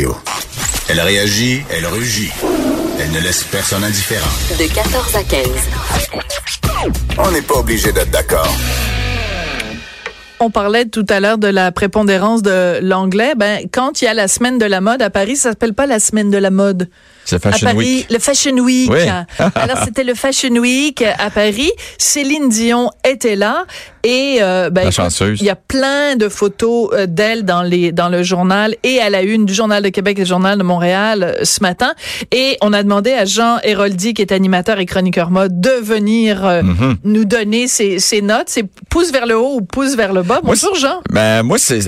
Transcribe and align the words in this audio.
Radio. 0.00 0.16
Elle 0.88 1.00
réagit, 1.00 1.62
elle 1.70 1.86
rugit. 1.86 2.30
Elle 2.98 3.10
ne 3.12 3.20
laisse 3.20 3.44
personne 3.44 3.84
indifférent. 3.84 4.30
De 4.58 4.72
14 4.72 5.14
à 5.14 5.22
15. 5.22 5.46
On 7.18 7.30
n'est 7.30 7.42
pas 7.42 7.56
obligé 7.56 7.92
d'être 7.92 8.10
d'accord. 8.10 8.48
On 10.38 10.50
parlait 10.50 10.86
tout 10.86 11.04
à 11.10 11.20
l'heure 11.20 11.36
de 11.36 11.48
la 11.48 11.70
prépondérance 11.70 12.40
de 12.40 12.78
l'anglais. 12.80 13.34
Ben, 13.36 13.66
quand 13.70 14.00
il 14.00 14.06
y 14.06 14.08
a 14.08 14.14
la 14.14 14.26
semaine 14.26 14.56
de 14.56 14.64
la 14.64 14.80
mode 14.80 15.02
à 15.02 15.10
Paris, 15.10 15.36
ça 15.36 15.50
s'appelle 15.50 15.74
pas 15.74 15.86
la 15.86 16.00
semaine 16.00 16.30
de 16.30 16.38
la 16.38 16.50
mode. 16.50 16.88
C'est 17.24 17.40
Fashion 17.42 17.68
à 17.68 17.72
Paris, 17.72 17.76
Week. 17.78 18.06
le 18.10 18.18
Fashion 18.18 18.56
Week. 18.58 18.90
Oui. 18.90 18.98
Alors 19.54 19.78
c'était 19.84 20.04
le 20.04 20.14
Fashion 20.14 20.50
Week 20.56 21.02
à 21.18 21.30
Paris. 21.30 21.70
Céline 21.98 22.48
Dion 22.48 22.90
était 23.08 23.36
là 23.36 23.66
et 24.02 24.38
euh, 24.40 24.70
ben, 24.70 24.80
La 24.82 24.88
écoute, 24.88 24.94
chanceuse. 24.96 25.38
il 25.40 25.44
y 25.46 25.50
a 25.50 25.54
plein 25.56 26.16
de 26.16 26.28
photos 26.28 26.88
euh, 26.94 27.06
d'elle 27.06 27.44
dans 27.44 27.62
les 27.62 27.92
dans 27.92 28.08
le 28.08 28.22
journal 28.22 28.74
et 28.82 28.98
à 29.00 29.10
la 29.10 29.22
une 29.22 29.44
du 29.44 29.52
journal 29.54 29.82
de 29.82 29.90
Québec 29.90 30.18
et 30.18 30.22
du 30.22 30.28
journal 30.28 30.56
de 30.58 30.62
Montréal 30.62 31.22
euh, 31.22 31.44
ce 31.44 31.62
matin. 31.62 31.92
Et 32.32 32.56
on 32.62 32.72
a 32.72 32.82
demandé 32.82 33.12
à 33.12 33.24
Jean 33.26 33.58
Héroldi, 33.62 34.14
qui 34.14 34.22
est 34.22 34.32
animateur 34.32 34.78
et 34.80 34.86
chroniqueur 34.86 35.30
mode, 35.30 35.60
de 35.60 35.70
venir 35.82 36.44
euh, 36.46 36.62
Mhm. 36.62 36.96
nous 37.04 37.24
donner 37.24 37.68
ses, 37.68 37.98
ses 37.98 38.22
notes. 38.22 38.46
C'est 38.48 38.64
pouce 38.88 39.12
vers 39.12 39.26
le 39.26 39.36
haut 39.38 39.56
ou 39.56 39.60
pouce 39.62 39.94
vers 39.96 40.12
le 40.12 40.22
bas. 40.22 40.40
Moi, 40.42 40.54
Bonjour 40.54 40.74
Jean. 40.76 41.00
Ben 41.10 41.42
moi 41.42 41.58
c'est 41.58 41.80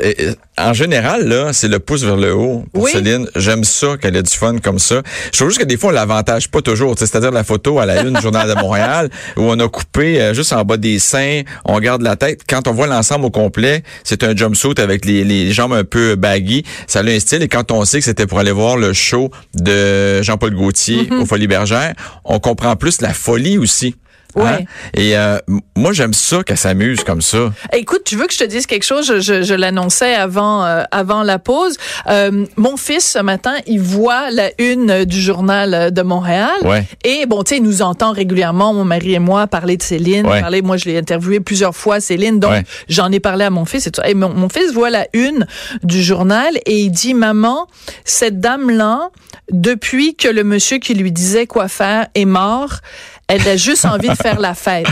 en 0.68 0.72
général 0.72 1.26
là, 1.28 1.52
c'est 1.52 1.68
le 1.68 1.78
pouce 1.78 2.02
vers 2.02 2.16
le 2.16 2.34
haut 2.34 2.64
pour 2.72 2.84
Oui. 2.84 2.90
Céline. 2.92 3.26
J'aime 3.36 3.64
ça 3.64 3.96
qu'elle 4.00 4.16
ait 4.16 4.22
du 4.22 4.30
fun 4.32 4.58
comme 4.58 4.78
ça. 4.78 5.02
Je 5.32 5.38
trouve 5.38 5.48
juste 5.48 5.60
que 5.60 5.66
des 5.66 5.76
fois 5.76 5.90
on 5.90 5.92
l'avantage 5.94 6.48
pas 6.50 6.62
toujours, 6.62 6.94
c'est-à-dire 6.98 7.30
la 7.30 7.44
photo 7.44 7.78
à 7.78 7.86
la 7.86 8.02
une 8.02 8.14
du 8.14 8.20
journal 8.22 8.48
de 8.48 8.54
Montréal 8.60 9.10
où 9.36 9.42
on 9.42 9.58
a 9.58 9.68
coupé 9.68 10.20
euh, 10.20 10.34
juste 10.34 10.52
en 10.52 10.64
bas 10.64 10.76
des 10.76 10.98
seins, 10.98 11.42
on 11.64 11.78
garde 11.80 12.02
la 12.02 12.16
tête. 12.16 12.40
Quand 12.48 12.68
on 12.68 12.72
voit 12.72 12.86
l'ensemble 12.86 13.24
au 13.26 13.30
complet, 13.30 13.82
c'est 14.04 14.22
un 14.24 14.36
jumpsuit 14.36 14.74
avec 14.78 15.04
les, 15.04 15.24
les 15.24 15.52
jambes 15.52 15.72
un 15.72 15.84
peu 15.84 16.16
baggy, 16.16 16.64
ça 16.86 17.00
a 17.00 17.02
un 17.04 17.18
style 17.20 17.42
et 17.42 17.48
quand 17.48 17.70
on 17.72 17.84
sait 17.84 17.98
que 17.98 18.04
c'était 18.04 18.26
pour 18.26 18.38
aller 18.38 18.52
voir 18.52 18.76
le 18.76 18.92
show 18.92 19.30
de 19.54 20.22
Jean-Paul 20.22 20.54
Gaultier 20.54 21.08
Mhm. 21.10 21.22
au 21.22 21.26
Folie 21.26 21.46
Bergère, 21.46 21.94
on 22.24 22.38
comprend 22.38 22.76
plus 22.76 23.00
la 23.00 23.12
folie 23.12 23.58
aussi. 23.58 23.94
Hein? 24.36 24.40
Ouais. 24.42 24.66
Et 24.94 25.16
euh, 25.16 25.38
moi 25.76 25.92
j'aime 25.92 26.12
ça 26.14 26.42
qu'elle 26.42 26.56
s'amuse 26.56 27.04
comme 27.04 27.22
ça. 27.22 27.52
Écoute, 27.72 28.02
tu 28.04 28.16
veux 28.16 28.26
que 28.26 28.32
je 28.32 28.38
te 28.38 28.44
dise 28.44 28.66
quelque 28.66 28.84
chose? 28.84 29.06
Je, 29.06 29.20
je, 29.20 29.42
je 29.42 29.54
l'annonçais 29.54 30.14
avant, 30.14 30.64
euh, 30.64 30.82
avant 30.90 31.22
la 31.22 31.38
pause. 31.38 31.76
Euh, 32.08 32.44
mon 32.56 32.76
fils, 32.76 33.12
ce 33.12 33.18
matin, 33.18 33.54
il 33.66 33.80
voit 33.80 34.30
la 34.30 34.50
une 34.58 35.04
du 35.04 35.20
journal 35.20 35.74
euh, 35.74 35.90
de 35.90 36.02
Montréal. 36.02 36.50
Ouais. 36.62 36.84
Et 37.04 37.26
bon, 37.26 37.42
tu 37.42 37.50
sais, 37.50 37.56
il 37.58 37.62
nous 37.62 37.82
entend 37.82 38.12
régulièrement, 38.12 38.72
mon 38.74 38.84
mari 38.84 39.14
et 39.14 39.18
moi, 39.18 39.46
parler 39.46 39.76
de 39.76 39.82
Céline. 39.82 40.26
Ouais. 40.26 40.40
Parler, 40.40 40.62
moi, 40.62 40.76
je 40.76 40.86
l'ai 40.86 40.98
interviewé 40.98 41.40
plusieurs 41.40 41.74
fois, 41.76 42.00
Céline. 42.00 42.38
Donc, 42.40 42.52
Ouais. 42.52 42.64
j'en 42.88 43.10
ai 43.12 43.20
parlé 43.20 43.44
à 43.44 43.50
mon 43.50 43.64
fils 43.64 43.86
et 43.86 43.90
tout. 43.90 44.02
Et 44.04 44.14
mon, 44.14 44.28
mon 44.30 44.48
fils 44.48 44.72
voit 44.72 44.90
la 44.90 45.06
une 45.12 45.46
du 45.82 46.02
journal 46.02 46.56
et 46.66 46.80
il 46.80 46.90
dit, 46.90 47.14
maman, 47.14 47.66
cette 48.04 48.40
dame-là, 48.40 49.10
depuis 49.50 50.14
que 50.14 50.28
le 50.28 50.44
monsieur 50.44 50.78
qui 50.78 50.94
lui 50.94 51.12
disait 51.12 51.46
quoi 51.46 51.68
faire 51.68 52.06
est 52.14 52.24
mort, 52.24 52.74
elle 53.32 53.48
a 53.48 53.56
juste 53.56 53.84
envie 53.86 54.08
de 54.08 54.14
faire 54.14 54.38
la 54.38 54.54
fête. 54.54 54.86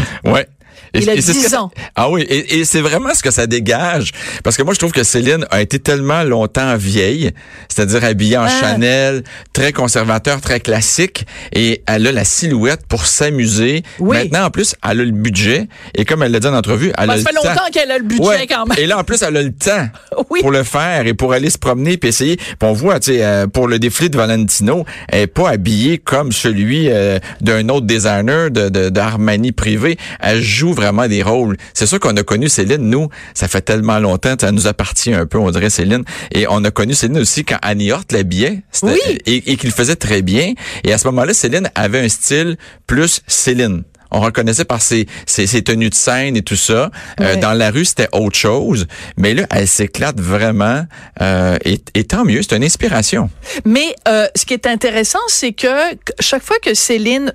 Et- 0.95 1.01
Il 1.01 1.11
a 1.11 1.15
et 1.15 1.21
c'est 1.21 1.33
ce 1.33 1.39
10 1.39 1.45
que 1.45 1.51
ça- 1.51 1.63
ans. 1.63 1.71
Ah 1.97 2.11
oui, 2.11 2.23
et, 2.29 2.59
et 2.61 2.65
c'est 2.65 2.81
vraiment 2.81 3.15
ce 3.15 3.23
que 3.23 3.31
ça 3.31 3.47
dégage. 3.47 4.13
Parce 4.45 4.57
que 4.57 4.63
moi, 4.63 4.75
je 4.75 4.79
trouve 4.79 4.93
que 4.93 5.03
Céline 5.03 5.47
a 5.51 5.61
été 5.63 5.79
tellement 5.79 6.23
longtemps 6.25 6.77
vieille, 6.77 7.31
c'est-à-dire 7.69 8.05
habillée 8.05 8.37
en 8.37 8.45
Ah. 8.45 8.61
Chanel, 8.61 9.23
très 9.53 9.73
conservateur, 9.73 10.41
très 10.41 10.61
classique, 10.61 11.27
et 11.53 11.83
elle 11.87 12.07
a 12.07 12.13
la 12.13 12.25
silhouette 12.25 12.81
pour 12.89 13.07
s'amuser. 13.07 13.83
Oui. 13.99 14.17
Maintenant, 14.17 14.47
en 14.47 14.51
plus, 14.51 14.75
elle 14.83 15.01
a 15.01 15.05
le 15.05 15.11
budget, 15.13 15.69
et 15.95 16.05
comme 16.05 16.23
elle 16.23 16.33
l'a 16.33 16.41
dit 16.41 16.47
en 16.49 16.55
entrevue, 16.55 16.93
elle 16.99 17.11
a 17.11 17.13
ça 17.15 17.17
le 17.17 17.23
fait 17.23 17.33
temps. 17.35 17.49
longtemps 17.51 17.71
qu'elle 17.73 17.91
a 17.91 17.99
le 17.99 18.05
budget 18.05 18.23
Ouais. 18.25 18.47
quand 18.47 18.67
même. 18.67 18.79
Et 18.79 18.87
là, 18.87 18.99
en 18.99 19.05
plus, 19.05 19.23
elle 19.23 19.37
a 19.37 19.43
le 19.43 19.53
temps 19.53 19.89
Oui. 20.31 20.41
pour 20.41 20.51
le 20.51 20.63
faire 20.65 21.07
et 21.07 21.15
pour 21.15 21.33
aller 21.33 21.51
se 21.51 21.59
promener 21.59 21.97
puis 21.97 22.09
essayer. 22.09 22.37
Puis 22.37 22.57
on 22.63 22.73
voit, 22.73 22.99
tu 23.01 23.13
sais, 23.13 23.25
euh, 23.25 23.47
pour 23.47 23.69
le 23.69 23.79
défilé 23.79 24.09
de 24.09 24.17
Valentino, 24.17 24.85
elle 25.09 25.23
est 25.23 25.27
pas 25.27 25.51
habillée 25.51 25.99
comme 25.99 26.33
celui 26.33 26.89
euh, 26.89 27.19
d'un 27.41 27.69
autre 27.69 27.87
designer 27.87 28.51
de, 28.51 28.69
de, 28.69 28.89
d'Armani 28.89 29.53
privé. 29.53 29.97
Elle 30.21 30.43
joue 30.43 30.73
vraiment 30.81 31.07
des 31.07 31.23
rôles. 31.23 31.57
C'est 31.75 31.87
sûr 31.87 32.01
qu'on 32.01 32.17
a 32.17 32.23
connu 32.23 32.49
Céline, 32.49 32.89
nous, 32.89 33.09
ça 33.35 33.49
fait 33.49 33.61
tellement 33.61 33.99
longtemps, 33.99 34.35
ça 34.41 34.51
nous 34.51 34.67
appartient 34.67 35.13
un 35.13 35.27
peu, 35.27 35.39
on 35.39 35.51
dirait 35.51 35.71
Céline. 35.71 36.05
Et 36.33 36.47
on 36.49 36.65
a 36.65 36.71
connu 36.71 36.95
Céline 36.95 37.19
aussi 37.19 37.45
quand 37.45 37.59
Annie 37.63 37.93
Hort 37.93 38.05
l'habillait. 38.11 38.63
Oui. 38.83 38.99
Et, 39.27 39.53
et 39.53 39.57
qu'il 39.57 39.71
faisait 39.71 39.97
très 39.97 40.23
bien. 40.23 40.55
Et 40.85 40.93
à 40.93 40.99
ce 40.99 41.07
moment-là, 41.09 41.35
Céline 41.35 41.71
avait 41.75 42.01
un 42.01 42.09
style 42.09 42.57
plus 42.87 43.21
Céline. 43.27 43.85
On 44.11 44.21
reconnaissait 44.21 44.65
par 44.65 44.83
ses, 44.83 45.07
ses, 45.27 45.47
ses 45.47 45.63
tenues 45.63 45.91
de 45.91 45.95
scène 45.95 46.37
et 46.37 46.43
tout 46.43 46.57
ça. 46.57 46.91
Euh, 47.21 47.37
dans 47.37 47.53
la 47.53 47.71
rue, 47.71 47.85
c'était 47.85 48.09
autre 48.13 48.37
chose. 48.37 48.87
Mais 49.17 49.35
là, 49.35 49.47
elle 49.51 49.69
s'éclate 49.69 50.21
vraiment. 50.21 50.85
Euh, 51.21 51.57
et, 51.65 51.81
et 51.95 52.05
tant 52.05 52.25
mieux, 52.25 52.43
c'est 52.43 52.57
une 52.57 52.65
inspiration. 52.65 53.31
Mais 53.65 53.95
euh, 54.09 54.27
ce 54.35 54.45
qui 54.45 54.55
est 54.55 54.67
intéressant, 54.67 55.21
c'est 55.29 55.53
que 55.53 55.95
que 55.95 56.13
chaque 56.21 56.43
fois 56.43 56.57
que 56.63 56.75
Céline 56.75 57.33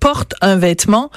porte 0.00 0.34
un 0.40 0.56
vêtement, 0.56 1.10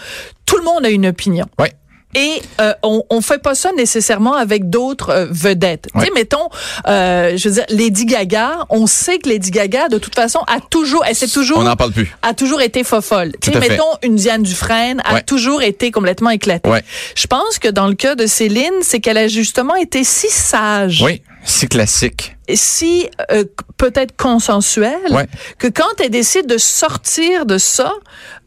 tout 0.45 0.57
le 0.57 0.63
monde 0.63 0.85
a 0.85 0.89
une 0.89 1.05
opinion. 1.07 1.45
Ouais. 1.59 1.71
Et 2.16 2.41
euh, 2.59 2.73
on, 2.83 3.03
on 3.09 3.22
fait 3.22 3.38
pas 3.41 3.55
ça 3.55 3.72
nécessairement 3.77 4.33
avec 4.35 4.69
d'autres 4.69 5.09
euh, 5.11 5.27
vedettes. 5.29 5.88
Tu 5.94 5.99
sais, 5.99 6.05
Ouais. 6.07 6.11
mettons, 6.13 6.49
euh, 6.88 7.38
je 7.38 7.47
veux 7.49 7.55
dire, 7.55 7.66
Lady 7.69 8.05
Gaga, 8.05 8.66
on 8.69 8.88
sait 8.88 9.17
que 9.19 9.29
Lady 9.29 9.51
Gaga, 9.51 9.88
de 9.88 9.97
toute 9.97 10.16
façon, 10.16 10.39
a 10.47 10.59
toujours, 10.59 11.03
elle 11.07 11.16
s'est 11.16 11.27
toujours, 11.27 11.59
On 11.59 11.63
n'en 11.63 11.75
parle 11.75 11.91
plus. 11.94 12.13
a 12.22 12.33
toujours 12.33 12.61
été 12.61 12.83
fofolle. 12.83 13.31
Tu 13.41 13.51
sais, 13.51 13.59
mettons, 13.59 13.83
une 14.03 14.16
Diane 14.16 14.44
Dufresne 14.44 15.01
a 15.05 15.16
Ouais. 15.16 15.22
toujours 15.23 15.61
été 15.61 15.91
complètement 15.91 16.29
éclatée. 16.31 16.69
Ouais. 16.69 16.83
Je 17.16 17.27
pense 17.27 17.59
que 17.59 17.67
dans 17.67 17.88
le 17.88 17.95
cas 17.95 18.16
de 18.16 18.25
Céline, 18.25 18.73
c'est 18.81 18.99
qu'elle 18.99 19.17
a 19.17 19.28
justement 19.28 19.75
été 19.75 20.03
si 20.03 20.28
sage. 20.29 21.01
Oui, 21.05 21.22
c'est 21.45 21.67
classique. 21.67 22.35
si 22.53 23.07
euh, 23.31 23.45
peut-être 23.78 24.16
consensuelle 24.17 24.99
Ouais. 25.11 25.28
que 25.57 25.67
quand 25.67 26.01
elle 26.03 26.09
décide 26.09 26.45
de 26.47 26.57
sortir 26.57 27.45
de 27.45 27.57
ça, 27.57 27.93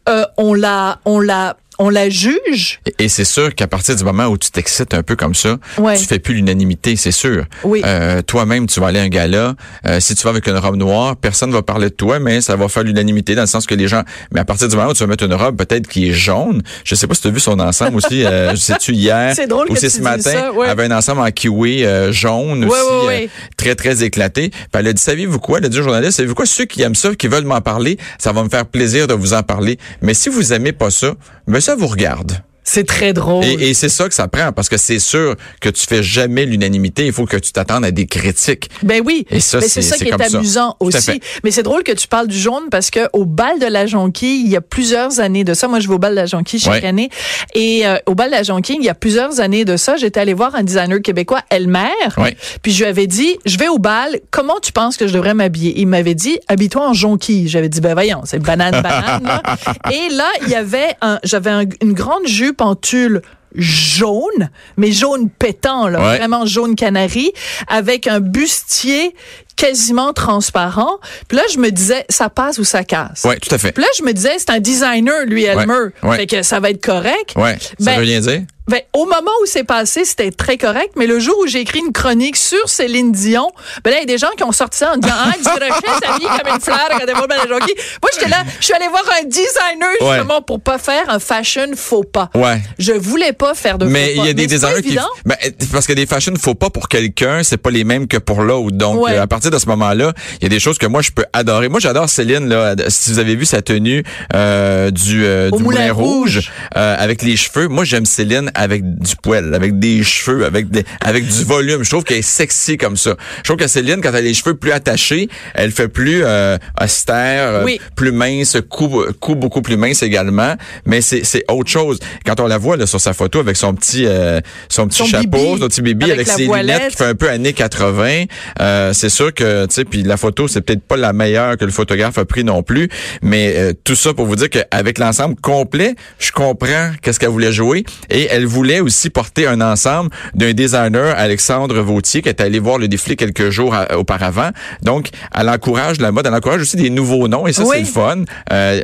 euh, 0.09 0.27
on 0.37 0.53
la 0.53 0.99
on 1.07 1.19
la 1.21 1.57
on 1.79 1.89
la 1.91 2.09
juge. 2.09 2.81
Et, 2.99 3.09
c'est 3.09 3.25
sûr 3.25 3.55
qu'à 3.55 3.67
partir 3.67 3.97
du 3.97 4.05
moment 4.05 4.27
où 4.27 4.39
tu 4.39 4.51
t'excites 4.51 4.95
un 4.95 5.03
peu 5.03 5.17
comme 5.17 5.35
ça, 5.35 5.59
Ouais. 5.79 5.97
tu 5.99 6.05
fais 6.05 6.19
plus 6.19 6.35
l'unanimité, 6.35 6.97
c'est 6.97 7.11
sûr. 7.13 7.45
Oui. 7.65 7.83
Euh, 7.85 8.23
Toi-même, 8.23 8.67
tu 8.67 8.81
vas 8.81 8.89
aller 8.89 9.01
à 9.01 9.03
un 9.03 9.09
gala. 9.09 9.55
euh, 9.87 10.01
si 10.01 10.15
tu 10.15 10.23
vas 10.25 10.31
avec 10.31 10.47
une 10.47 10.57
robe 10.57 10.77
noire, 10.77 11.17
personne 11.17 11.51
va 11.53 11.63
parler 11.63 11.91
de 11.91 11.95
toi, 11.95 12.19
mais 12.19 12.41
ça 12.41 12.57
va 12.57 12.69
faire 12.69 12.83
l'unanimité 12.85 13.35
dans 13.35 13.43
le 13.43 13.47
sens 13.47 13.67
que 13.67 13.75
les 13.75 13.89
gens. 13.89 14.03
Mais 14.33 14.41
à 14.41 14.45
partir 14.45 14.69
du 14.69 14.77
moment 14.77 14.91
où 14.91 14.95
tu 14.95 15.01
vas 15.01 15.07
mettre 15.07 15.25
une 15.25 15.35
robe 15.35 15.57
peut-être 15.57 15.89
qui 15.89 16.09
est 16.09 16.13
jaune, 16.13 16.63
je 16.85 16.95
sais 16.95 17.07
pas 17.07 17.15
si 17.15 17.23
tu 17.23 17.29
as 17.29 17.31
vu 17.33 17.41
son 17.41 17.59
ensemble 17.61 17.97
aussi. 17.97 18.25
Euh, 18.25 18.55
Sais-tu 18.65 18.93
hier 18.93 19.35
drôle 19.49 19.67
ou 19.71 19.77
c'est 19.77 19.91
ce 19.91 20.01
matin, 20.01 20.21
ça, 20.23 20.53
ouais. 20.53 20.67
elle 20.67 20.71
avait 20.71 20.85
un 20.85 20.97
ensemble 20.97 21.21
en 21.23 21.31
kiwi 21.31 21.85
euh, 21.85 22.13
jaune 22.13 22.65
Ouais, 22.65 22.71
aussi, 22.71 23.25
euh, 23.25 23.27
très 23.57 23.75
très 23.75 24.03
éclaté. 24.05 24.51
Puis 24.51 24.59
elle 24.75 24.87
a 24.89 24.93
dit 24.93 25.03
savez-vous 25.03 25.39
quoi? 25.39 25.59
Elle 25.59 25.67
a 25.67 25.69
dit 25.69 25.79
au 25.81 25.83
journaliste 25.83 26.17
savez-vous 26.17 26.35
quoi? 26.35 26.47
Ceux 26.47 26.65
qui 26.65 26.83
aiment 26.83 26.95
ça, 26.95 27.15
qui 27.15 27.29
veulent 27.29 27.45
m'en 27.45 27.61
parler, 27.61 27.99
ça 28.19 28.33
va 28.33 28.43
me 28.45 28.49
faire 28.49 28.67
plaisir 28.67 29.07
de 29.07 29.15
vous 29.15 29.35
en 29.35 29.43
parler. 29.43 29.79
Mais 30.03 30.15
si 30.15 30.29
vous 30.29 30.53
aimez 30.53 30.73
pas 30.73 30.91
ça, 30.91 31.15
ben 31.47 31.61
ça 31.65 31.75
vous 31.75 31.87
regarde. 31.87 32.43
C'est 32.65 32.87
très 32.87 33.13
drôle. 33.13 33.45
Et, 33.45 33.71
et 33.71 33.75
c'est 33.75 33.89
ça 33.89 34.09
que 34.09 34.15
ça 34.15 34.27
prend, 34.27 34.51
parce 34.53 34.69
que 34.69 34.77
c'est 34.77 34.99
sûr 34.99 35.37
que 35.61 35.69
tu 35.69 35.85
fais 35.87 36.03
jamais 36.03 36.47
l'unanimité. 36.47 37.07
Il 37.07 37.13
faut 37.13 37.27
que 37.27 37.37
tu 37.37 37.53
t'attendes 37.53 37.85
à 37.85 37.91
des 37.91 38.07
critiques. 38.07 38.71
Ben 38.83 39.03
oui. 39.05 39.27
Et 39.31 39.41
ça, 39.41 39.61
c'est- 39.61 39.83
ça 39.83 39.97
qui 39.97 40.05
est 40.09 40.35
amusant 40.35 40.77
aussi. 40.81 41.21
Mais 41.45 41.51
c'est 41.51 41.63
drôle 41.63 41.83
que 41.83 41.93
tu 41.93 42.09
parles 42.09 42.27
du 42.29 42.39
jaune 42.39 42.65
parce 42.71 42.91
que 42.91 43.01
au 43.13 43.25
bal 43.27 43.59
de 43.59 43.67
la 43.67 43.87
Jonquille, 43.87 44.43
il 44.45 44.51
y 44.51 44.57
a 44.57 44.61
plusieurs 44.61 45.21
années 45.21 45.45
de 45.45 45.53
ça. 45.55 45.69
Moi, 45.69 45.81
je 45.81 45.89
vais 45.89 45.95
au 45.95 45.99
bal 45.99 46.13
de 46.13 46.17
la 46.17 46.27
Jonquille 46.27 46.59
chaque 46.59 46.83
Ouais. 46.83 46.89
année. 46.89 47.11
Et 47.55 47.87
euh, 47.87 47.97
au 48.07 48.15
bal 48.15 48.31
de 48.31 48.35
la 48.37 48.43
Jonquille, 48.43 48.77
il 48.79 48.85
y 48.85 48.89
a 48.89 48.95
plusieurs 48.95 49.41
années 49.41 49.65
de 49.65 49.77
ça, 49.77 49.97
j'étais 49.97 50.21
allée 50.21 50.35
voir 50.35 50.55
un 50.55 50.63
designer 50.63 51.01
québécois, 51.03 51.41
Elmer. 51.51 51.89
Ouais. 52.17 52.37
Puis 52.63 52.73
je 52.73 52.79
lui 52.79 52.87
avais 52.87 53.07
dit, 53.07 53.37
je 53.45 53.59
vais 53.59 53.69
au 53.69 53.79
bal, 53.79 54.19
comment 54.31 54.59
tu 54.63 54.73
penses 54.73 54.97
que 54.97 55.07
je 55.07 55.13
devrais 55.13 55.35
m'habiller? 55.35 55.75
Il 55.77 55.87
m'avait 55.87 56.15
dit, 56.15 56.39
habille-toi 56.49 56.89
en 56.89 56.93
jonquille. 56.95 57.49
J'avais 57.49 57.69
dit, 57.69 57.81
ben 57.81 57.93
voyons, 57.93 58.23
c'est 58.25 58.39
banane, 58.39 58.81
banane. 58.83 59.23
là. 59.25 59.43
Et 59.93 60.09
là, 60.15 60.29
il 60.43 60.49
y 60.49 60.55
avait 60.55 60.95
un, 61.03 61.19
j'avais 61.25 61.51
un- 61.51 61.65
une 61.83 61.93
grande 61.93 62.27
jupe 62.27 62.54
en 62.63 62.75
tulle 62.75 63.23
jaune, 63.57 64.51
mais 64.77 64.91
jaune 64.91 65.31
pétant, 65.31 65.87
là, 65.89 66.01
Ouais. 66.01 66.19
vraiment 66.19 66.45
jaune 66.45 66.75
canari, 66.75 67.33
avec 67.69 68.07
un 68.09 68.19
bustier 68.19 69.15
quasiment 69.57 70.13
transparent. 70.13 70.99
Puis 71.29 71.37
là, 71.39 71.45
je 71.53 71.59
me 71.59 71.71
disais, 71.71 72.05
ça 72.09 72.29
passe 72.29 72.59
ou 72.59 72.65
ça 72.65 72.83
casse? 72.83 73.23
Ouais, 73.25 73.39
tout 73.39 73.55
à 73.55 73.59
fait. 73.59 73.71
Puis 73.71 73.83
là, 73.85 73.89
je 73.97 74.03
me 74.03 74.13
disais, 74.13 74.35
c'est 74.39 74.51
un 74.51 74.59
designer, 74.59 75.25
lui, 75.27 75.45
Elmer. 75.45 75.91
ouais. 76.03 76.17
Fait 76.17 76.27
que 76.27 76.43
ça 76.43 76.59
va 76.59 76.71
être 76.71 76.85
correct. 76.85 77.35
Ouais, 77.37 77.57
ça 77.61 77.75
Ben, 77.79 77.97
veut 77.99 78.03
rien 78.05 78.19
dire? 78.21 78.43
Ben, 78.67 78.81
au 78.95 79.05
moment 79.05 79.31
où 79.43 79.47
c'est 79.47 79.65
passé, 79.65 80.05
c'était 80.07 80.31
très 80.31 80.57
correct, 80.57 80.93
mais 80.97 81.07
le 81.07 81.19
jour 81.19 81.35
où 81.43 81.47
j'ai 81.47 81.61
écrit 81.61 81.81
une 81.81 81.93
chronique 81.93 82.37
sur 82.37 82.67
Céline 82.69 83.13
Dion, 83.13 83.51
ben 83.85 83.91
là, 83.91 83.97
il 83.99 84.01
y 84.01 84.03
a 84.05 84.07
des 84.07 84.17
gens 84.19 84.31
qui 84.37 84.43
ont 84.45 84.53
sorti 84.53 84.79
ça 84.79 84.93
en 84.95 84.97
disant, 84.97 85.15
ah, 85.17 85.33
du 85.37 85.43
crochet, 85.45 85.87
sa 86.03 86.19
vie 86.19 86.25
comme 86.25 86.55
une 86.55 86.61
fleur, 86.61 86.87
quand 86.91 86.99
elle 87.01 87.13
va 87.15 87.37
jonquille. 87.47 87.75
Moi, 88.03 88.11
j'étais 88.15 88.31
là, 88.31 88.39
je 88.59 88.65
suis 88.65 88.73
allée 88.75 88.89
voir 88.89 89.03
un 89.21 89.25
designer, 89.25 89.91
Ouais. 90.01 90.17
justement, 90.17 90.41
pour 90.43 90.61
pas 90.61 90.79
faire 90.79 91.05
un 91.09 91.19
fashion 91.19 91.67
faux 91.77 92.05
pas. 92.05 92.31
Ouais. 92.35 92.61
Je 92.79 92.93
voulais 92.93 93.33
pas 93.35 93.55
faire 93.55 93.77
de 93.79 93.85
Mais 93.87 94.15
faux 94.15 94.17
pas. 94.17 94.23
il 94.23 94.27
y 94.27 94.31
a 94.31 94.33
des 94.33 94.47
designers 94.47 94.83
qui 94.83 94.99
ben, 95.27 95.37
parce 95.73 95.87
que 95.87 95.93
des 95.93 96.07
fashions 96.07 96.33
faut 96.41 96.55
pas 96.55 96.71
pour 96.71 96.89
quelqu'un, 96.89 97.43
c'est 97.43 97.57
pas 97.59 97.71
les 97.71 97.85
mêmes 97.85 98.07
que 98.09 98.17
pour 98.17 98.43
l'autre. 98.43 98.71
Donc 98.77 99.03
Ouais. 99.05 99.13
euh, 99.19 99.23
à 99.23 99.27
partir 99.27 99.51
de 99.51 99.59
ce 99.59 99.67
moment-là, 99.67 100.13
il 100.41 100.45
y 100.45 100.47
a 100.47 100.49
des 100.49 100.61
choses 100.61 100.79
que 100.79 100.87
moi 100.87 101.03
je 101.03 101.11
peux 101.11 101.25
adorer. 101.33 101.69
Moi 101.69 101.81
j'adore 101.81 102.09
Céline 102.09 102.49
là, 102.49 102.75
si 102.89 103.11
vous 103.13 103.19
avez 103.19 103.37
vu 103.37 103.45
sa 103.45 103.61
tenue 103.63 104.03
euh, 104.35 104.91
du, 104.91 105.25
euh, 105.25 105.51
du 105.51 105.63
Moulin 105.63 105.81
Moulin, 105.81 105.93
Rouge, 105.93 106.37
Rouge. 106.37 106.53
euh, 106.77 106.97
avec 106.99 107.23
les 107.23 107.37
cheveux, 107.37 107.69
moi 107.69 107.85
j'aime 107.85 108.07
Céline 108.07 108.51
avec 108.55 108.83
du 108.99 109.17
poil, 109.17 109.55
avec 109.55 109.79
des 109.79 110.03
cheveux, 110.03 110.45
avec 110.45 110.69
des, 110.71 110.85
avec 111.01 111.27
du 111.27 111.45
volume. 111.45 111.83
Je 111.85 111.91
trouve 111.91 112.05
qu'elle 112.05 112.19
est 112.19 112.23
sexy 112.23 112.77
comme 112.77 112.97
ça. 112.97 113.17
Je 113.39 113.43
trouve 113.45 113.57
que 113.57 113.67
Céline, 113.67 114.01
quand 114.03 114.11
elle 114.11 114.17
a 114.17 114.21
les 114.21 114.35
cheveux 114.35 114.55
plus 114.55 114.73
attachés, 114.73 115.29
elle 115.55 115.71
fait 115.73 115.89
plus 115.89 116.23
euh, 116.25 116.57
austère, 116.83 117.49
euh, 117.55 117.65
Oui. 117.65 117.81
plus 117.97 118.13
mince, 118.13 118.57
cou, 118.69 119.05
cou 119.21 119.35
beaucoup 119.35 119.63
plus 119.63 119.77
mince 119.77 120.03
également. 120.03 120.55
Mais 120.87 121.01
c'est, 121.01 121.25
c'est 121.25 121.45
autre 121.51 121.71
chose. 121.71 121.99
Quand 122.27 122.41
on 122.41 122.47
la 122.47 122.59
voit 122.59 122.77
là, 122.77 122.87
sur 122.87 123.01
sa 123.01 123.13
photo 123.13 123.41
avec 123.41 123.57
son 123.57 123.75
petit, 123.75 124.07
euh, 124.07 124.41
son 124.69 124.87
petit 124.89 124.99
Son 124.99 125.07
chapeau, 125.07 125.39
bibi, 125.39 125.61
son 125.61 125.69
petit 125.69 125.83
bibi 125.83 126.13
avec 126.13 126.27
ses 126.29 126.47
voilette. 126.47 126.77
lunettes 126.79 126.91
qui 126.93 126.97
fait 126.99 127.05
un 127.05 127.15
peu 127.15 127.29
années 127.29 127.53
80, 127.53 128.25
euh, 128.61 128.93
c'est 128.93 129.09
sûr 129.09 129.33
que, 129.33 129.67
tu 129.67 129.75
sais, 129.75 129.85
puis 129.85 130.03
la 130.03 130.17
photo, 130.17 130.49
c'est 130.49 130.61
peut-être 130.61 130.83
pas 130.83 130.97
la 130.97 131.13
meilleure 131.13 131.57
que 131.57 131.65
le 131.65 131.71
photographe 131.71 132.19
a 132.19 132.25
pris 132.25 132.45
non 132.45 132.63
plus, 132.63 132.89
mais 133.23 133.55
euh, 133.57 133.73
tout 133.85 133.95
ça 133.95 134.15
pour 134.15 134.27
vous 134.27 134.37
dire 134.37 134.51
qu'avec 134.51 134.99
l'ensemble 134.99 135.37
complet, 135.41 135.95
je 136.19 136.31
comprends 136.33 136.91
qu'est-ce 137.03 137.19
qu'elle 137.19 137.31
voulait 137.31 137.53
jouer 137.53 137.85
et 138.11 138.27
elle 138.31 138.44
voulait 138.47 138.81
aussi 138.81 139.11
porter 139.11 139.47
un 139.47 139.61
ensemble 139.61 140.11
d'un 140.35 140.53
designer, 140.53 141.15
Alexandre 141.17 141.81
Vautier, 141.81 142.23
qui 142.23 142.29
est 142.29 142.41
allé 142.41 142.59
voir 142.59 142.79
le 142.79 142.89
défilé 142.89 143.17
quelques 143.17 143.51
jours 143.51 143.75
auparavant. 143.97 144.51
Donc, 144.83 145.09
elle 145.35 145.49
encourage 145.49 146.01
la 146.01 146.13
mode, 146.13 146.27
elle 146.27 146.35
encourage 146.35 146.63
aussi 146.63 146.77
des 146.77 146.91
nouveaux 146.91 147.29
noms 147.29 147.47
et 147.47 147.53
ça, 147.53 147.63
Oui. 147.63 147.69
c'est 147.75 147.81
le 147.81 147.87
fun. 147.87 148.25
Euh, 148.53 148.81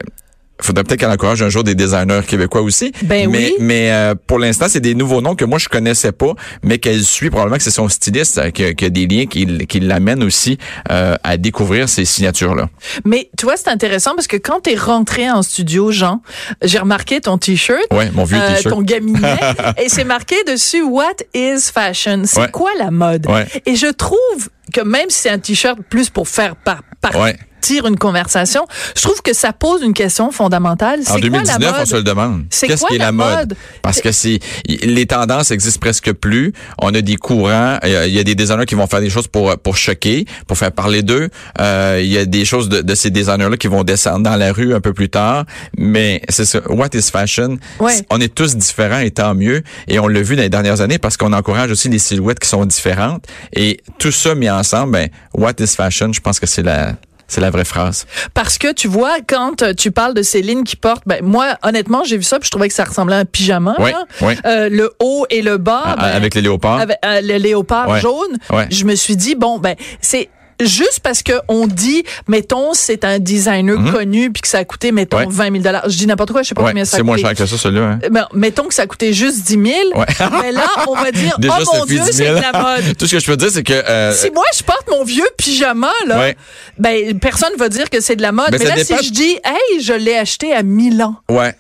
faudrait 0.62 0.85
peut-être 0.85 1.01
qu'elle 1.01 1.11
encourage 1.11 1.43
un 1.43 1.49
jour 1.49 1.65
des 1.65 1.75
designers 1.75 2.21
québécois 2.27 2.62
aussi. 2.62 2.93
Ben 3.03 3.31
mais, 3.31 3.39
oui. 3.39 3.55
Mais 3.61 3.91
euh, 3.93 4.15
pour 4.27 4.39
l'instant, 4.39 4.67
c'est 4.69 4.81
des 4.81 4.95
nouveaux 4.95 5.21
noms 5.21 5.35
que 5.35 5.45
moi 5.45 5.59
je 5.59 5.69
connaissais 5.69 6.12
pas, 6.12 6.33
mais 6.62 6.79
qu'elle 6.79 7.03
suit 7.03 7.31
probablement 7.31 7.57
que 7.59 7.62
c'est 7.62 7.71
son 7.71 7.89
styliste 7.89 8.39
euh, 8.39 8.51
qui, 8.51 8.65
a- 8.65 8.75
qui 8.75 8.85
a 8.85 8.91
des 8.91 9.07
liens 9.07 9.27
qui, 9.27 9.67
qui 9.67 9.81
l'amènent 9.81 10.23
aussi 10.23 10.59
euh, 10.91 11.17
à 11.23 11.37
découvrir 11.37 11.89
ces 11.89 12.05
signatures-là. 12.05 12.69
Mais 13.05 13.31
tu 13.39 13.47
vois, 13.47 13.57
c'est 13.57 13.69
intéressant 13.71 14.15
parce 14.15 14.27
que 14.27 14.37
quand 14.37 14.61
tu 14.62 14.71
es 14.73 14.77
rentré 14.77 15.31
en 15.31 15.43
studio, 15.43 15.91
Jean, 15.93 16.23
j'ai 16.63 16.79
remarqué 16.79 17.21
ton 17.21 17.39
T-shirt. 17.39 17.81
Ouais, 17.93 18.11
mon 18.13 18.25
vieux 18.25 18.39
euh, 18.39 18.55
t-shirt. 18.56 18.75
ton 18.75 18.83
gaminet 18.83 19.37
et 19.83 19.89
c'est 19.89 20.05
marqué 20.05 20.37
dessus 20.47 20.83
What 20.83 21.17
is 21.35 21.71
fashion? 21.73 22.23
C'est 22.27 22.41
Ouais. 22.41 22.51
quoi 22.51 22.71
la 22.79 22.91
mode? 22.91 23.27
Ouais. 23.29 23.47
Et 23.67 23.77
je 23.77 23.87
trouve 23.87 24.49
que 24.73 24.81
même 24.81 25.09
si 25.11 25.23
c'est 25.23 25.31
un 25.31 25.39
t-shirt 25.39 25.79
plus 25.89 26.11
pour 26.11 26.29
faire 26.29 26.55
par, 26.56 26.83
partir 27.01 27.21
Ouais. 27.21 27.37
Une 27.69 27.97
conversation, 27.99 28.67
je 28.97 29.03
trouve 29.03 29.21
que 29.23 29.33
ça 29.33 29.53
pose 29.53 29.83
une 29.83 29.93
question 29.95 30.31
fondamentale. 30.33 31.01
En 31.01 31.15
C'est 31.15 31.21
quoi 31.29 31.43
la 31.43 31.59
2019, 31.59 31.73
on 31.75 31.79
mode? 31.79 31.87
se 31.87 31.97
le 31.97 32.03
demande. 32.03 32.45
C'est 32.51 32.67
Qu'est-ce 32.67 32.81
quoi 32.81 32.89
qui 32.89 32.95
est 32.97 32.99
la 32.99 33.12
mode? 33.12 33.37
mode? 33.51 33.57
Parce 33.83 34.01
que 34.01 34.12
c'est 34.12 34.39
les 34.67 35.07
tendances 35.07 35.51
existent 35.51 35.81
presque 35.81 36.12
plus. 36.12 36.53
On 36.79 36.95
a 36.95 37.01
des 37.01 37.17
courants. 37.17 37.79
euh, 37.85 38.07
Il 38.07 38.15
y 38.15 38.19
a 38.19 38.25
des 38.25 38.35
designers 38.35 38.67
qui 38.67 38.75
vont 38.75 38.87
faire 38.87 39.01
des 39.01 39.11
choses 39.11 39.27
pour 39.29 39.57
pour 39.59 39.77
choquer, 39.77 40.25
pour 40.47 40.57
faire 40.59 40.73
parler 40.73 41.03
d'eux. 41.03 41.29
Euh, 41.61 41.99
il 42.03 42.09
y 42.11 42.19
a 42.19 42.25
des 42.25 42.45
choses 42.45 42.69
de, 42.69 42.81
de 42.83 42.95
ces 42.95 43.11
designers-là 43.11 43.57
qui 43.57 43.69
vont 43.69 43.85
descendre 43.85 44.25
dans 44.25 44.37
la 44.37 44.53
rue 44.53 44.75
un 44.75 44.81
peu 44.81 44.93
plus 44.93 45.09
tard. 45.09 45.45
Mais 45.77 46.23
c'est 46.29 46.45
ça. 46.45 46.61
What 46.69 46.89
is 46.95 47.03
fashion? 47.11 47.59
Ouais. 47.79 47.95
On 48.11 48.21
est 48.21 48.35
tous 48.35 48.56
différents 48.56 48.99
et 49.01 49.11
tant 49.11 49.35
mieux. 49.35 49.63
Et 49.89 49.99
on 49.99 50.09
l'a 50.09 50.23
vu 50.23 50.37
dans 50.37 50.43
les 50.43 50.49
dernières 50.49 50.81
années 50.81 50.99
parce 50.99 51.17
qu'on 51.17 51.33
encourage 51.33 51.71
aussi 51.71 51.89
les 51.89 51.99
silhouettes 51.99 52.39
qui 52.41 52.49
sont 52.49 52.65
différentes. 52.67 53.25
Et 53.55 53.81
tout 53.99 54.13
ça 54.13 54.35
mis 54.35 54.51
ensemble, 54.51 54.93
ben, 54.93 55.09
what 55.35 55.53
is 55.61 55.69
fashion? 55.69 56.13
Je 56.13 56.21
pense 56.21 56.41
que 56.41 56.47
c'est 56.47 56.63
la 56.63 56.95
c'est 57.31 57.41
la 57.41 57.50
vraie 57.50 57.65
phrase. 57.65 58.06
Parce 58.35 58.59
que 58.59 58.73
tu 58.73 58.88
vois, 58.88 59.19
quand 59.27 59.62
euh, 59.62 59.73
tu 59.73 59.93
parles 59.93 60.15
de 60.15 60.23
Céline 60.23 60.65
qui 60.65 60.75
porte, 60.75 61.05
ben 61.06 61.25
moi, 61.25 61.56
honnêtement, 61.62 62.03
j'ai 62.05 62.17
vu 62.17 62.25
ça, 62.25 62.41
puis 62.41 62.47
je 62.47 62.50
trouvais 62.50 62.69
que 62.69 62.75
ça 62.75 62.85
ressemblait 62.85 63.15
à 63.15 63.19
un 63.21 63.25
pyjama. 63.25 63.77
Là. 63.79 64.05
Euh, 64.44 64.69
le 64.69 64.93
haut 64.99 65.27
et 65.31 65.41
le 65.41 65.56
bas. 65.56 65.82
Ah, 65.85 65.97
ben, 65.97 66.03
avec 66.05 66.35
les 66.35 66.43
léopards. 66.43 66.81
avec 66.81 66.99
euh, 67.05 67.21
le 67.23 67.37
léopard 67.37 67.99
jaune, 68.00 68.37
je 68.71 68.85
me 68.85 68.97
suis 68.97 69.17
dit 69.17 69.37
bon 69.37 69.59
ben 69.59 69.77
c'est 70.00 70.29
juste 70.67 71.01
parce 71.03 71.23
que 71.23 71.33
on 71.49 71.67
dit 71.67 72.03
mettons 72.29 72.73
c'est 72.75 73.05
un 73.05 73.19
designer 73.19 73.77
connu 73.93 74.31
puis 74.31 74.43
que 74.43 74.49
ça 74.49 74.59
a 74.59 74.65
coûté 74.65 74.93
mettons 74.93 75.19
Mhm. 75.21 75.27
Ouais. 75.27 75.33
20 75.33 75.51
000 75.53 75.59
dollars. 75.65 75.83
Je 75.89 75.97
dis 75.97 76.07
n'importe 76.07 76.33
quoi, 76.33 76.43
je 76.43 76.49
sais 76.49 76.55
pas 76.55 76.62
Ouais, 76.62 76.71
combien 76.71 76.85
ça 76.85 76.97
a 76.97 76.99
c'est 76.99 77.03
moins 77.05 77.17
cher 77.17 77.35
que 77.35 77.47
ça, 77.47 77.59
celui-là. 77.59 77.83
hein. 77.83 77.99
Ben, 78.11 78.27
mettons 78.33 78.65
que 78.67 78.75
ça 78.75 78.83
a 78.83 78.87
coûté 78.87 79.12
juste 79.12 79.43
10 79.47 79.53
000. 79.55 79.67
Ouais. 79.97 80.07
Mais 80.43 80.53
là, 80.53 80.67
on 80.89 80.95
va 80.95 81.11
dire, 81.12 81.35
Déjà, 81.39 81.55
oh 81.61 81.77
mon 81.79 81.85
Dieu, 81.85 81.99
10 82.01 82.05
c'est 82.07 82.25
000. 82.25 82.37
de 82.37 82.41
la 82.41 82.53
mode. 82.53 82.97
Tout 82.99 83.07
ce 83.07 83.12
que 83.12 83.21
je 83.21 83.27
peux 83.27 83.37
dire, 83.37 83.51
c'est 83.53 83.62
que... 83.62 83.73
euh, 83.73 84.12
Si 84.15 84.31
moi, 84.31 84.45
je 84.57 84.62
porte 84.62 84.89
mon 84.91 85.05
vieux 85.05 85.27
pyjama, 85.37 85.91
là, 86.07 86.19
Ouais. 86.19 86.37
ben, 86.79 87.19
personne 87.19 87.53
va 87.59 87.69
dire 87.69 87.89
que 87.91 88.01
c'est 88.01 88.17
de 88.17 88.23
la 88.23 88.33
mode. 88.33 88.51
Ben, 88.51 88.59
Mais 88.59 88.67
là, 88.67 88.75
dépend. 88.77 88.99
si 88.99 89.06
je 89.06 89.13
dis, 89.13 89.39
hey, 89.45 89.81
je 89.83 89.93
l'ai 89.93 90.17
acheté 90.17 90.53
à 90.53 90.63
Milan, 90.63 91.17
ouais. 91.31 91.55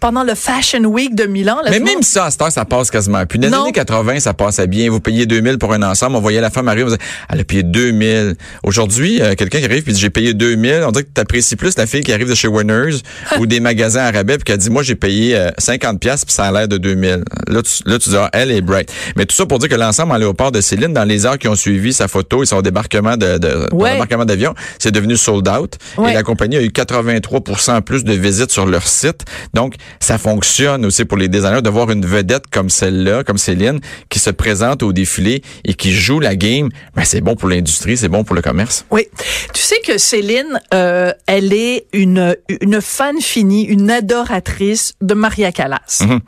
Pendant 0.00 0.22
le 0.22 0.34
Fashion 0.34 0.84
Week 0.84 1.14
de 1.14 1.24
Milan, 1.24 1.56
là, 1.64 1.70
Mais 1.70 1.80
même 1.80 1.94
monde- 1.94 2.04
ça, 2.04 2.26
à 2.26 2.30
cette 2.30 2.42
heure, 2.42 2.52
ça 2.52 2.66
passe 2.66 2.90
quasiment 2.90 3.24
plus. 3.24 3.38
Dans 3.38 3.48
les 3.48 3.54
années 3.54 3.72
80, 3.72 4.20
ça 4.20 4.34
passait 4.34 4.66
bien. 4.66 4.90
Vous 4.90 5.00
payez 5.00 5.24
2000 5.24 5.56
pour 5.56 5.72
un 5.72 5.82
ensemble. 5.82 6.16
On 6.16 6.20
voyait 6.20 6.42
la 6.42 6.50
femme 6.50 6.68
arriver, 6.68 6.82
on 6.84 6.88
disait, 6.88 6.98
elle 7.30 7.40
a 7.40 7.44
payé 7.44 7.62
2000. 7.62 8.34
Aujourd'hui, 8.64 9.22
euh, 9.22 9.34
quelqu'un 9.34 9.60
qui 9.60 9.64
arrive 9.64 9.82
puis 9.82 9.94
dit, 9.94 9.98
j'ai 10.00 10.10
payé 10.10 10.34
2000. 10.34 10.82
On 10.86 10.90
dirait 10.90 11.04
que 11.04 11.10
tu 11.14 11.20
apprécies 11.22 11.56
plus 11.56 11.74
la 11.78 11.86
fille 11.86 12.02
qui 12.02 12.12
arrive 12.12 12.28
de 12.28 12.34
chez 12.34 12.48
Winners 12.48 12.96
ou 13.38 13.46
des 13.46 13.60
magasins 13.60 14.02
à 14.02 14.10
rabais 14.10 14.34
puis 14.36 14.44
qui 14.44 14.52
a 14.52 14.58
dit, 14.58 14.68
moi, 14.68 14.82
j'ai 14.82 14.94
payé 14.94 15.36
euh, 15.36 15.48
50 15.56 15.98
pièces 16.00 16.26
puis 16.26 16.34
ça 16.34 16.44
a 16.44 16.52
l'air 16.52 16.68
de 16.68 16.76
2000. 16.76 17.24
Là, 17.48 17.62
tu, 17.62 17.82
là, 17.88 17.98
tu 17.98 18.10
dis, 18.10 18.16
ah, 18.18 18.28
elle 18.34 18.50
est 18.50 18.60
bright. 18.60 18.92
Mais 19.16 19.24
tout 19.24 19.34
ça 19.34 19.46
pour 19.46 19.58
dire 19.58 19.70
que 19.70 19.74
l'ensemble 19.74 20.12
en 20.12 20.16
léopard 20.18 20.52
de 20.52 20.60
Céline, 20.60 20.92
dans 20.92 21.04
les 21.04 21.24
heures 21.24 21.38
qui 21.38 21.48
ont 21.48 21.56
suivi 21.56 21.94
sa 21.94 22.08
photo 22.08 22.42
et 22.42 22.46
son 22.46 22.60
débarquement 22.60 23.16
de, 23.16 23.38
de 23.38 23.68
Ouais. 23.72 23.92
débarquement 23.92 24.26
d'avion, 24.26 24.54
c'est 24.78 24.92
devenu 24.92 25.16
sold 25.16 25.48
out. 25.48 25.78
Ouais. 25.96 26.10
Et 26.10 26.14
la 26.14 26.22
compagnie 26.22 26.58
a 26.58 26.60
eu 26.62 26.68
83% 26.68 27.80
plus 27.80 28.04
de 28.04 28.12
visites 28.12 28.52
sur 28.52 28.66
leur 28.66 28.86
site. 28.86 29.22
Donc, 29.54 29.61
ça 30.00 30.18
fonctionne 30.18 30.84
aussi 30.86 31.04
pour 31.04 31.18
les 31.18 31.28
designers 31.28 31.62
de 31.62 31.70
voir 31.70 31.90
une 31.90 32.04
vedette 32.04 32.44
comme 32.50 32.70
celle-là, 32.70 33.24
comme 33.24 33.38
Céline, 33.38 33.80
qui 34.08 34.18
se 34.18 34.30
présente 34.30 34.82
au 34.82 34.92
défilé 34.92 35.42
et 35.64 35.74
qui 35.74 35.92
joue 35.92 36.20
la 36.20 36.36
game. 36.36 36.68
Ben, 36.94 37.04
c'est 37.04 37.20
bon 37.20 37.36
pour 37.36 37.48
l'industrie, 37.48 37.96
c'est 37.96 38.08
bon 38.08 38.24
pour 38.24 38.34
le 38.34 38.42
commerce. 38.42 38.84
Oui. 38.90 39.06
Tu 39.52 39.62
sais 39.62 39.80
que 39.84 39.98
Céline, 39.98 40.60
euh, 40.74 41.12
elle 41.26 41.52
est 41.52 41.86
une, 41.92 42.36
une 42.60 42.80
fan 42.80 43.20
finie, 43.20 43.64
une 43.64 43.90
adoratrice 43.90 44.94
de 45.00 45.14
Maria 45.14 45.52
Callas. 45.52 46.02
Mhm. 46.02 46.20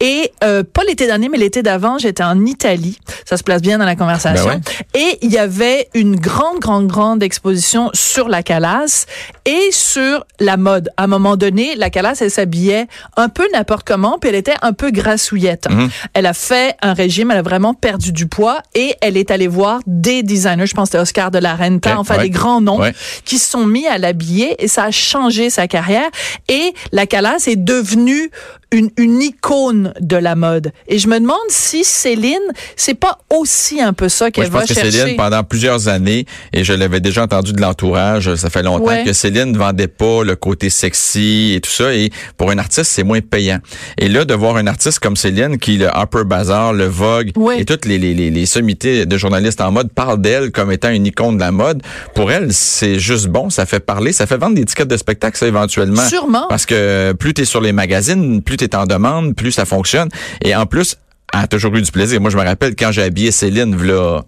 Et 0.00 0.32
euh, 0.44 0.62
pas 0.62 0.82
l'été 0.84 1.06
dernier, 1.06 1.28
mais 1.28 1.38
l'été 1.38 1.62
d'avant, 1.62 1.98
j'étais 1.98 2.22
en 2.22 2.44
Italie. 2.46 2.98
Ça 3.24 3.36
se 3.36 3.42
place 3.42 3.62
bien 3.62 3.78
dans 3.78 3.84
la 3.84 3.96
conversation. 3.96 4.46
Ben 4.46 4.60
Et 4.94 5.18
il 5.22 5.32
y 5.32 5.38
avait 5.38 5.88
une 5.94 6.16
grande, 6.16 6.58
grande, 6.58 6.86
grande 6.86 7.22
exposition 7.22 7.90
sur 7.92 8.28
la 8.28 8.42
Callas 8.42 9.06
et 9.44 9.70
sur 9.72 10.24
la 10.38 10.56
mode. 10.56 10.90
À 10.96 11.04
un 11.04 11.06
moment 11.06 11.36
donné, 11.36 11.74
la 11.76 11.90
Callas, 11.90 12.18
elle 12.20 12.30
s'habillait 12.30 12.79
un 13.16 13.28
peu 13.28 13.46
n'importe 13.52 13.86
comment, 13.86 14.18
puis 14.18 14.30
elle 14.30 14.36
était 14.36 14.54
un 14.62 14.72
peu 14.72 14.90
grassouillette. 14.90 15.68
Mhm. 15.70 15.90
Elle 16.14 16.26
a 16.26 16.32
fait 16.34 16.76
un 16.82 16.92
régime, 16.92 17.30
elle 17.30 17.38
a 17.38 17.42
vraiment 17.42 17.74
perdu 17.74 18.12
du 18.12 18.26
poids 18.26 18.62
et 18.74 18.94
elle 19.00 19.16
est 19.16 19.30
allée 19.30 19.48
voir 19.48 19.80
des 19.86 20.22
designers, 20.22 20.66
je 20.66 20.74
pense 20.74 20.88
que 20.88 20.92
c'était 20.92 21.02
Oscar 21.02 21.30
de 21.30 21.38
la 21.38 21.54
Renta, 21.56 21.98
enfin 21.98 22.16
ouais. 22.16 22.22
des 22.24 22.30
grands 22.30 22.60
noms 22.60 22.78
Ouais. 22.80 22.94
qui 23.24 23.38
se 23.38 23.50
sont 23.50 23.66
mis 23.66 23.86
à 23.86 23.98
l'habiller 23.98 24.62
et 24.62 24.68
ça 24.68 24.84
a 24.84 24.90
changé 24.90 25.50
sa 25.50 25.66
carrière 25.68 26.08
et 26.48 26.72
la 26.92 27.06
Calas 27.06 27.44
est 27.46 27.56
devenue 27.56 28.30
une, 28.72 28.90
une 28.96 29.20
icône 29.22 29.92
de 30.00 30.16
la 30.16 30.36
mode. 30.36 30.72
Et 30.88 30.98
je 30.98 31.08
me 31.08 31.18
demande 31.18 31.36
si 31.48 31.82
Céline, 31.84 32.38
c'est 32.76 32.94
pas 32.94 33.18
aussi 33.30 33.80
un 33.80 33.92
peu 33.92 34.08
ça 34.08 34.30
qu'elle 34.30 34.46
je 34.46 34.50
pense 34.50 34.60
va 34.62 34.66
que 34.66 34.74
chercher. 34.74 34.90
Céline, 34.90 35.16
pendant 35.16 35.42
plusieurs 35.44 35.88
années, 35.88 36.26
et 36.52 36.62
je 36.64 36.72
l'avais 36.72 37.00
déjà 37.00 37.22
entendu 37.24 37.52
de 37.52 37.60
l'entourage, 37.60 38.34
ça 38.36 38.50
fait 38.50 38.62
longtemps 38.62 38.84
Ouais. 38.84 39.04
que 39.04 39.12
Céline 39.12 39.52
ne 39.52 39.58
vendait 39.58 39.88
pas 39.88 40.22
le 40.24 40.36
côté 40.36 40.70
sexy 40.70 41.52
et 41.56 41.60
tout 41.60 41.70
ça. 41.70 41.94
Et 41.94 42.10
pour 42.36 42.50
un 42.50 42.58
artiste, 42.58 42.90
c'est 42.92 43.02
moins 43.04 43.20
payant. 43.20 43.58
Et 43.98 44.08
là, 44.08 44.24
de 44.24 44.34
voir 44.34 44.56
un 44.56 44.66
artiste 44.66 44.98
comme 45.00 45.16
Céline, 45.16 45.58
qui 45.58 45.76
le 45.76 45.88
Harper 45.88 46.24
Bazaar, 46.24 46.72
le 46.72 46.86
Vogue, 46.86 47.32
Ouais. 47.36 47.60
et 47.60 47.64
toutes 47.64 47.84
les, 47.86 47.98
les, 47.98 48.14
les, 48.14 48.30
les 48.30 48.46
sommités 48.46 49.06
de 49.06 49.16
journalistes 49.16 49.60
en 49.60 49.70
mode 49.72 49.92
parlent 49.92 50.20
d'elle 50.20 50.50
comme 50.52 50.70
étant 50.72 50.90
une 50.90 51.06
icône 51.06 51.36
de 51.36 51.40
la 51.40 51.50
mode, 51.52 51.82
pour 52.14 52.30
elle, 52.30 52.52
c'est 52.52 52.98
juste 52.98 53.26
bon. 53.28 53.50
Ça 53.50 53.66
fait 53.66 53.80
parler, 53.80 54.12
ça 54.12 54.26
fait 54.26 54.36
vendre 54.36 54.54
des 54.54 54.64
tickets 54.64 54.88
de 54.88 54.96
spectacle, 54.96 55.36
ça, 55.38 55.46
éventuellement. 55.46 56.06
Sûrement. 56.06 56.46
Parce 56.48 56.66
que 56.66 57.12
plus 57.12 57.34
tu 57.34 57.42
es 57.42 57.44
sur 57.44 57.60
les 57.60 57.72
magazines, 57.72 58.42
plus 58.42 58.56
tu 58.68 58.76
en 58.76 58.86
demande, 58.86 59.34
plus 59.34 59.52
ça 59.52 59.64
fonctionne. 59.64 60.08
Et 60.42 60.54
en 60.54 60.66
plus, 60.66 60.96
elle 61.32 61.40
a 61.40 61.46
toujours 61.46 61.74
eu 61.76 61.82
du 61.82 61.90
plaisir. 61.90 62.20
Moi, 62.20 62.30
je 62.30 62.36
me 62.36 62.42
rappelle 62.42 62.74
quand 62.76 62.92
j'ai 62.92 63.02
habillé 63.02 63.30
Céline, 63.30 63.76
là, 63.82 64.22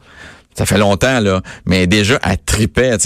ça 0.57 0.67
fait 0.67 0.79
longtemps, 0.79 1.21
là, 1.21 1.41
mais 1.67 1.87
déjà, 1.87 2.19
elle 2.25 2.37
tripait. 2.45 2.97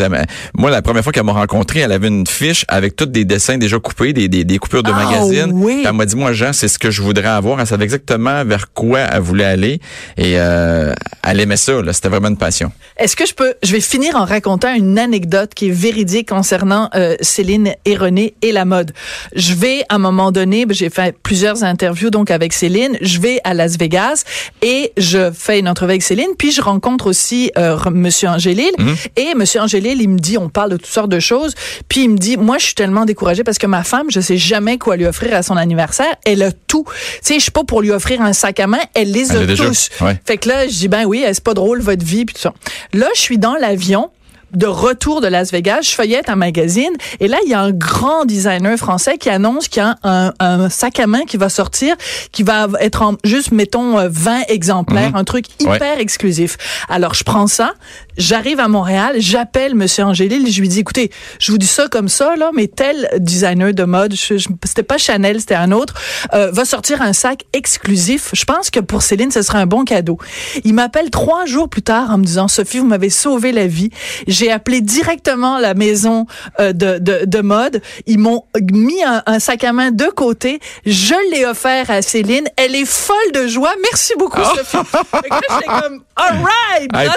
Moi, 0.54 0.70
la 0.70 0.82
première 0.82 1.02
fois 1.02 1.12
qu'elle 1.12 1.24
m'a 1.24 1.32
rencontré, 1.32 1.80
elle 1.80 1.92
avait 1.92 2.08
une 2.08 2.26
fiche 2.26 2.64
avec 2.68 2.96
tous 2.96 3.06
des 3.06 3.24
dessins 3.24 3.56
déjà 3.58 3.78
coupés, 3.78 4.12
des, 4.12 4.28
des, 4.28 4.44
des 4.44 4.58
coupures 4.58 4.82
de 4.82 4.90
Ah, 4.92 5.04
magazines. 5.04 5.52
oui. 5.54 5.82
Elle 5.86 5.92
m'a 5.92 6.06
dit, 6.06 6.16
moi, 6.16 6.32
Jean, 6.32 6.52
c'est 6.52 6.68
ce 6.68 6.78
que 6.78 6.90
je 6.90 7.02
voudrais 7.02 7.28
avoir. 7.28 7.60
Elle 7.60 7.66
savait 7.66 7.84
exactement 7.84 8.44
vers 8.44 8.72
quoi 8.72 9.00
elle 9.00 9.20
voulait 9.20 9.44
aller. 9.44 9.80
Et 10.16 10.34
euh, 10.38 10.92
elle 11.22 11.40
aimait 11.40 11.56
ça. 11.56 11.80
là. 11.82 11.92
C'était 11.92 12.08
vraiment 12.08 12.28
une 12.28 12.36
passion. 12.36 12.72
Est-ce 12.96 13.14
que 13.16 13.26
je 13.26 13.34
peux, 13.34 13.54
je 13.62 13.72
vais 13.72 13.80
finir 13.80 14.16
en 14.16 14.24
racontant 14.24 14.74
une 14.74 14.98
anecdote 14.98 15.52
qui 15.54 15.68
est 15.68 15.72
véridique 15.72 16.28
concernant 16.28 16.88
euh, 16.94 17.14
Céline 17.20 17.74
et 17.84 17.96
René 17.96 18.34
et 18.42 18.52
la 18.52 18.64
mode. 18.64 18.92
Je 19.34 19.54
vais 19.54 19.82
à 19.88 19.94
un 19.96 19.98
moment 19.98 20.32
donné, 20.32 20.66
ben, 20.66 20.74
j'ai 20.74 20.90
fait 20.90 21.16
plusieurs 21.22 21.62
interviews 21.64 22.10
donc 22.10 22.30
avec 22.30 22.52
Céline. 22.52 22.96
Je 23.00 23.20
vais 23.20 23.40
à 23.44 23.54
Las 23.54 23.76
Vegas 23.78 24.24
et 24.62 24.92
je 24.96 25.30
fais 25.32 25.58
une 25.58 25.68
entrevue 25.68 25.92
avec 25.92 26.02
Céline, 26.02 26.30
puis 26.38 26.50
je 26.52 26.60
rencontre 26.60 27.06
aussi 27.06 27.35
euh, 27.58 27.76
re- 27.76 27.90
Monsieur 27.90 28.28
Angélil 28.28 28.70
et 29.16 29.34
Monsieur 29.34 29.60
Angélil, 29.60 30.00
il 30.00 30.08
me 30.08 30.18
dit, 30.18 30.38
on 30.38 30.48
parle 30.48 30.70
de 30.72 30.76
toutes 30.76 30.86
sortes 30.86 31.08
de 31.10 31.20
choses, 31.20 31.54
puis 31.88 32.04
il 32.04 32.10
me 32.10 32.16
dit, 32.18 32.36
moi 32.36 32.58
je 32.58 32.66
suis 32.66 32.74
tellement 32.74 33.04
découragée 33.04 33.44
parce 33.44 33.58
que 33.58 33.66
ma 33.66 33.82
femme, 33.84 34.06
je 34.10 34.20
sais 34.20 34.36
jamais 34.36 34.78
quoi 34.78 34.96
lui 34.96 35.06
offrir 35.06 35.34
à 35.34 35.42
son 35.42 35.56
anniversaire. 35.56 36.14
Elle 36.24 36.42
a 36.42 36.52
tout. 36.52 36.84
Tu 36.86 36.92
sais, 37.22 37.34
je 37.34 37.40
suis 37.40 37.50
pas 37.50 37.64
pour 37.64 37.80
lui 37.82 37.90
offrir 37.90 38.20
un 38.22 38.32
sac 38.32 38.60
à 38.60 38.66
main, 38.66 38.78
elle 38.94 39.10
les 39.12 39.32
Elle 39.32 39.50
a 39.50 39.54
tous. 39.56 39.88
Ouais. 40.00 40.18
Fait 40.24 40.36
que 40.38 40.48
là, 40.48 40.66
je 40.66 40.72
dis, 40.74 40.88
ben 40.88 41.04
oui, 41.04 41.24
c'est 41.26 41.42
pas 41.44 41.54
drôle 41.54 41.80
votre 41.80 42.04
vie, 42.04 42.24
puis 42.24 42.34
tout 42.34 42.40
ça. 42.42 42.52
Là, 42.92 43.06
je 43.14 43.20
suis 43.20 43.38
dans 43.38 43.54
l'avion 43.54 44.10
de 44.52 44.66
retour 44.66 45.20
de 45.20 45.26
Las 45.26 45.50
Vegas, 45.50 45.82
je 45.82 45.90
feuillette 45.90 46.28
un 46.28 46.36
magazine 46.36 46.92
et 47.20 47.28
là, 47.28 47.36
il 47.44 47.50
y 47.50 47.54
a 47.54 47.60
un 47.60 47.72
grand 47.72 48.24
designer 48.24 48.76
français 48.76 49.18
qui 49.18 49.28
annonce 49.28 49.68
qu'il 49.68 49.82
y 49.82 49.86
a 49.86 49.96
un, 50.04 50.32
un, 50.38 50.68
sac 50.70 51.00
à 51.00 51.06
main 51.06 51.24
qui 51.26 51.36
va 51.36 51.48
sortir, 51.48 51.96
qui 52.32 52.42
va 52.42 52.68
être 52.80 53.02
en 53.02 53.16
juste, 53.24 53.50
mettons, 53.52 54.08
20 54.08 54.42
exemplaires, 54.48 55.10
Mhm. 55.10 55.16
un 55.16 55.24
truc 55.24 55.46
hyper 55.60 55.98
exclusif. 55.98 56.56
Alors, 56.88 57.14
je 57.14 57.24
prends 57.24 57.46
ça, 57.46 57.74
j'arrive 58.16 58.60
à 58.60 58.68
Montréal, 58.68 59.16
j'appelle 59.18 59.74
Monsieur 59.74 60.04
Angélil, 60.04 60.50
je 60.50 60.60
lui 60.60 60.68
dis, 60.68 60.80
écoutez, 60.80 61.10
je 61.38 61.52
vous 61.52 61.58
dis 61.58 61.66
ça 61.66 61.88
comme 61.88 62.08
ça, 62.08 62.34
là, 62.36 62.50
mais 62.54 62.66
tel 62.66 63.08
designer 63.18 63.72
de 63.72 63.84
mode, 63.84 64.14
je- 64.14 64.38
je- 64.38 64.48
c'était 64.64 64.82
pas 64.82 64.98
Chanel, 64.98 65.40
c'était 65.40 65.54
un 65.54 65.72
autre, 65.72 65.94
euh, 66.34 66.50
va 66.50 66.64
sortir 66.64 67.02
un 67.02 67.12
sac 67.12 67.42
exclusif. 67.52 68.30
Je 68.32 68.44
pense 68.44 68.70
que 68.70 68.80
pour 68.80 69.02
Céline, 69.02 69.30
ce 69.30 69.42
serait 69.42 69.58
un 69.58 69.66
bon 69.66 69.84
cadeau. 69.84 70.18
Il 70.64 70.74
m'appelle 70.74 71.10
trois 71.10 71.46
jours 71.46 71.68
plus 71.68 71.82
tard 71.82 72.10
en 72.10 72.18
me 72.18 72.24
disant, 72.24 72.48
Sophie, 72.48 72.78
vous 72.78 72.86
m'avez 72.86 73.10
sauvé 73.10 73.52
la 73.52 73.66
vie. 73.66 73.90
J'ai 74.26 74.50
appelé 74.50 74.80
directement 74.80 75.58
la 75.58 75.74
maison 75.74 76.26
euh, 76.60 76.72
de, 76.72 76.98
de, 76.98 77.24
de 77.24 77.40
mode. 77.40 77.82
Ils 78.06 78.18
m'ont 78.18 78.44
mis 78.72 79.02
un, 79.04 79.22
un 79.26 79.38
sac 79.38 79.64
à 79.64 79.72
main 79.72 79.90
de 79.90 80.06
côté. 80.06 80.60
Je 80.84 81.14
l'ai 81.30 81.44
offert 81.44 81.90
à 81.90 82.02
Céline. 82.02 82.46
Elle 82.56 82.74
est 82.74 82.84
folle 82.86 83.16
de 83.34 83.46
joie. 83.46 83.72
Merci 83.82 84.14
beaucoup, 84.18 84.40
Sophie. 84.42 84.76
Fait 84.86 85.28
que 85.28 85.34
là, 85.34 85.40
j'étais 85.50 85.66
comme, 85.82 86.02
all 86.16 86.36
right! 86.42 86.82
Hey, 86.82 86.88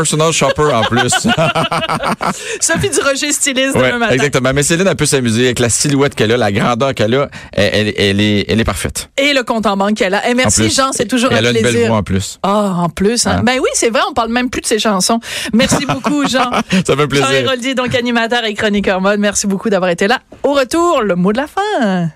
à 0.00 0.06
personal, 0.10 0.32
shopper 0.32 0.72
en 0.74 0.82
plus. 0.82 1.10
Sophie 2.60 2.90
Durocher, 2.90 3.32
styliste 3.32 3.76
Ouais, 3.76 3.88
demain 3.88 3.98
matin. 3.98 4.14
exactement. 4.14 4.52
Mais 4.52 4.62
Céline, 4.62 4.86
elle 4.88 4.96
peut 4.96 5.06
s'amuser 5.06 5.44
avec 5.46 5.58
la 5.58 5.68
silhouette 5.68 6.14
qu'elle 6.14 6.32
a, 6.32 6.36
la 6.36 6.52
grandeur 6.52 6.94
qu'elle 6.94 7.14
a. 7.14 7.28
Elle, 7.52 7.88
elle, 7.88 7.94
elle 7.96 8.20
est, 8.20 8.44
elle 8.48 8.60
est 8.60 8.64
parfaite. 8.64 9.10
Et 9.16 9.32
le 9.32 9.42
compte 9.42 9.66
en 9.66 9.76
banque 9.76 9.94
qu'elle 9.94 10.14
a. 10.14 10.28
Et 10.28 10.32
En 10.32 10.36
merci. 10.36 10.70
Jean, 10.70 10.92
c'est 10.92 11.06
toujours 11.06 11.32
un 11.32 11.36
elle 11.36 11.46
a 11.46 11.50
une 11.50 11.58
plaisir. 11.58 11.80
belle 11.80 11.88
voix 11.88 11.98
en 11.98 12.02
plus. 12.02 12.38
Ah, 12.42 12.74
en 12.78 12.88
plus. 12.88 13.26
Hein? 13.26 13.36
Hein? 13.38 13.42
Ben 13.44 13.58
oui, 13.60 13.68
c'est 13.74 13.90
vrai, 13.90 14.00
on 14.08 14.12
parle 14.14 14.30
même 14.30 14.50
plus 14.50 14.60
de 14.60 14.66
ses 14.66 14.78
chansons. 14.78 15.20
Merci 15.52 15.86
beaucoup, 15.88 16.26
Jean. 16.28 16.50
Ça 16.86 16.96
fait 16.96 17.06
plaisir. 17.06 17.26
Jean 17.28 17.32
Héroldi, 17.34 17.74
donc 17.74 17.94
animateur 17.94 18.44
et 18.44 18.54
chroniqueur 18.54 19.00
mode. 19.00 19.20
Merci 19.20 19.46
beaucoup 19.46 19.70
d'avoir 19.70 19.90
été 19.90 20.08
là. 20.08 20.18
Au 20.42 20.54
retour, 20.54 21.02
le 21.02 21.14
mot 21.16 21.32
de 21.32 21.38
la 21.38 21.46
fin. 21.46 22.10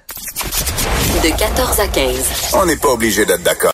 De 1.23 1.29
14 1.39 1.81
à 1.81 1.87
15. 1.87 2.15
On 2.55 2.67
n'est 2.67 2.77
pas 2.77 2.89
obligé 2.89 3.25
d'être 3.25 3.43
d'accord. 3.43 3.73